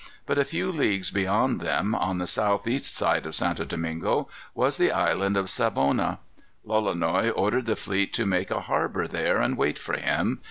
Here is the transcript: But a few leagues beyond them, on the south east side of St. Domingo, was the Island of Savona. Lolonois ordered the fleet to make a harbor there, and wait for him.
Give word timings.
But 0.25 0.39
a 0.39 0.43
few 0.45 0.71
leagues 0.71 1.11
beyond 1.11 1.61
them, 1.61 1.93
on 1.93 2.17
the 2.17 2.25
south 2.25 2.67
east 2.67 2.95
side 2.97 3.27
of 3.27 3.35
St. 3.35 3.67
Domingo, 3.67 4.29
was 4.55 4.77
the 4.77 4.91
Island 4.91 5.37
of 5.37 5.47
Savona. 5.47 6.17
Lolonois 6.65 7.29
ordered 7.35 7.67
the 7.67 7.75
fleet 7.75 8.11
to 8.13 8.25
make 8.25 8.49
a 8.49 8.61
harbor 8.61 9.07
there, 9.07 9.37
and 9.37 9.55
wait 9.57 9.77
for 9.77 9.93
him. 9.93 10.39